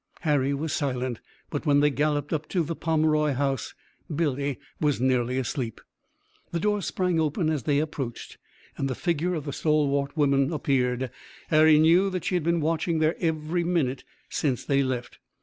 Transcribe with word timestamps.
Harry 0.21 0.51
was 0.51 0.73
silent, 0.73 1.19
but 1.51 1.67
when 1.67 1.79
they 1.79 1.91
galloped 1.91 2.33
up 2.33 2.49
to 2.49 2.63
the 2.63 2.75
Pomeroy 2.75 3.33
house, 3.33 3.75
Billy 4.11 4.57
was 4.79 4.99
nearly 4.99 5.37
asleep. 5.37 5.79
The 6.49 6.59
door 6.59 6.81
sprang 6.81 7.19
open 7.19 7.51
as 7.51 7.61
they 7.65 7.77
approached, 7.77 8.39
and 8.79 8.89
the 8.89 8.95
figure 8.95 9.35
of 9.35 9.45
the 9.45 9.53
stalwart 9.53 10.17
woman 10.17 10.51
appeared. 10.51 11.11
Harry 11.49 11.77
knew 11.77 12.09
that 12.09 12.25
she 12.25 12.33
had 12.33 12.43
been 12.43 12.61
watching 12.61 12.97
there 12.97 13.15
every 13.19 13.63
minute 13.63 14.03
since 14.27 14.65
they 14.65 14.81
left. 14.81 15.19